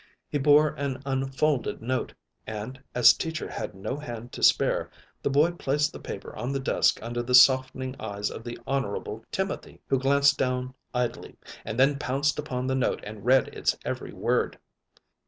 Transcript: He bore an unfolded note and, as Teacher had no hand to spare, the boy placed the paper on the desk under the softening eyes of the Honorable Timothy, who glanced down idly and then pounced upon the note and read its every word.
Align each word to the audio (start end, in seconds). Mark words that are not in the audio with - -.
He 0.27 0.39
bore 0.39 0.69
an 0.69 0.99
unfolded 1.05 1.79
note 1.79 2.15
and, 2.47 2.81
as 2.95 3.13
Teacher 3.13 3.47
had 3.47 3.75
no 3.75 3.97
hand 3.97 4.31
to 4.31 4.41
spare, 4.41 4.89
the 5.21 5.29
boy 5.29 5.51
placed 5.51 5.93
the 5.93 5.99
paper 5.99 6.35
on 6.35 6.51
the 6.51 6.59
desk 6.59 6.97
under 7.03 7.21
the 7.21 7.35
softening 7.35 7.95
eyes 7.99 8.31
of 8.31 8.43
the 8.43 8.57
Honorable 8.65 9.23
Timothy, 9.31 9.79
who 9.85 9.99
glanced 9.99 10.39
down 10.39 10.73
idly 10.91 11.35
and 11.63 11.77
then 11.79 11.99
pounced 11.99 12.39
upon 12.39 12.65
the 12.65 12.73
note 12.73 13.01
and 13.03 13.23
read 13.25 13.49
its 13.49 13.77
every 13.85 14.11
word. 14.11 14.57